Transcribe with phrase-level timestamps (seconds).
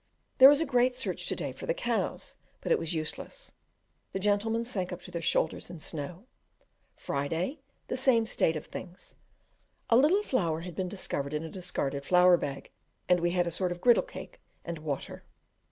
[0.39, 3.51] There was a great search to day for the cows, but it was useless,
[4.13, 6.25] the gentlemen sank up to their shoulders in snow.
[6.95, 9.13] Friday, the same state of things:
[9.91, 12.71] a little flour had been discovered in a discarded flour bag,
[13.07, 15.23] and we had a sort of girdle cake and water.